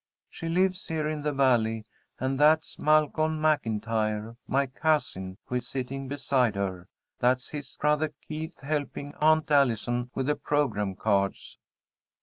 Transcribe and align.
"She 0.31 0.49
lives 0.49 0.87
here 0.87 1.07
in 1.07 1.21
the 1.21 1.31
Valley. 1.31 1.85
And 2.19 2.39
that's 2.39 2.79
Malcolm 2.79 3.39
MacIntyre, 3.39 4.35
my 4.47 4.65
cousin, 4.65 5.37
who 5.45 5.53
is 5.53 5.67
sitting 5.67 6.07
beside 6.07 6.55
her. 6.55 6.87
That's 7.19 7.49
his 7.49 7.77
brother 7.79 8.11
Keith 8.27 8.61
helping 8.61 9.13
Aunt 9.21 9.51
Allison 9.51 10.09
with 10.15 10.25
the 10.25 10.35
programme 10.35 10.95
cards." 10.95 11.59